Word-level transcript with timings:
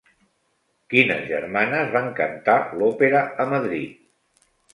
Quines 0.93 1.21
germanes 1.31 1.91
van 1.97 2.09
cantar 2.21 2.57
l'òpera 2.81 3.23
a 3.45 3.47
Madrid? 3.53 3.95